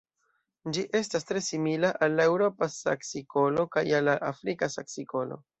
Ĝi 0.77 0.85
estas 0.99 1.27
tre 1.31 1.43
simila 1.49 1.91
al 2.07 2.17
la 2.21 2.27
Eŭropa 2.31 2.71
saksikolo 2.79 3.69
kaj 3.77 3.87
al 3.99 4.11
la 4.13 4.19
Afrika 4.35 4.73
saksikolo. 4.79 5.43